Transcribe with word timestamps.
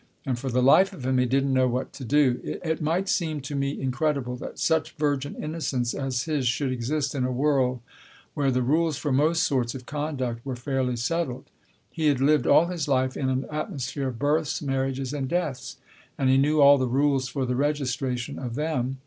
And 0.25 0.39
for 0.39 0.49
the 0.49 0.63
life 0.63 0.93
of 0.93 1.05
him 1.05 1.19
he 1.19 1.27
didn't 1.27 1.53
know 1.53 1.67
what 1.67 1.93
to 1.93 2.03
do. 2.03 2.39
It 2.43 2.81
might 2.81 3.07
seem 3.07 3.39
to 3.41 3.53
me 3.53 3.79
incredible 3.79 4.35
that 4.37 4.57
such 4.57 4.95
virgin 4.95 5.35
innocence 5.35 5.93
as 5.93 6.23
his 6.23 6.47
should 6.47 6.71
exist 6.71 7.13
in 7.13 7.23
a 7.23 7.31
world 7.31 7.81
where 8.33 8.49
the 8.49 8.63
rules 8.63 8.97
for 8.97 9.11
most 9.11 9.43
sorts 9.43 9.75
of 9.75 9.85
conduct 9.85 10.43
were 10.43 10.55
fairly 10.55 10.95
settled. 10.95 11.51
He 11.91 12.07
had 12.07 12.19
lived 12.19 12.47
all 12.47 12.65
his 12.65 12.87
life 12.87 13.15
in 13.15 13.29
an 13.29 13.43
atmo 13.43 13.79
sphere 13.79 14.07
of 14.07 14.17
births, 14.17 14.59
marriages 14.59 15.13
and 15.13 15.27
deaths, 15.29 15.77
and 16.17 16.31
he 16.31 16.37
knew 16.39 16.61
all 16.61 16.79
the 16.79 16.87
rules 16.87 17.27
for 17.27 17.45
the 17.45 17.55
registration 17.55 18.39
of 18.39 18.55
them. 18.55 18.97